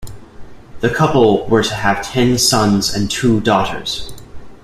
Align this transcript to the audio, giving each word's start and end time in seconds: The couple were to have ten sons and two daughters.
The 0.79 0.89
couple 0.89 1.45
were 1.45 1.61
to 1.61 1.75
have 1.75 2.01
ten 2.03 2.39
sons 2.39 2.91
and 2.95 3.11
two 3.11 3.39
daughters. 3.41 4.11